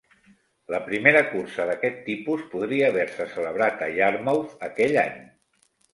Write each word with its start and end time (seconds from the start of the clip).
La 0.75 0.79
primera 0.85 1.19
cursa 1.33 1.67
d'aquest 1.71 2.01
tipus 2.07 2.45
podria 2.53 2.89
haver-se 2.89 3.27
celebrat 3.35 3.85
a 3.89 3.91
Yarmouth 3.99 4.57
aquell 4.71 4.99
any. 5.07 5.21